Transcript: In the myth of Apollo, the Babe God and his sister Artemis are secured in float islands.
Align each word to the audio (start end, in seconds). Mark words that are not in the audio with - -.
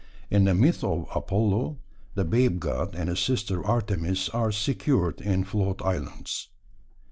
In 0.31 0.45
the 0.45 0.55
myth 0.55 0.83
of 0.83 1.05
Apollo, 1.13 1.77
the 2.15 2.25
Babe 2.25 2.59
God 2.59 2.95
and 2.95 3.07
his 3.07 3.19
sister 3.19 3.63
Artemis 3.63 4.29
are 4.29 4.51
secured 4.51 5.21
in 5.21 5.43
float 5.43 5.79
islands. 5.83 6.49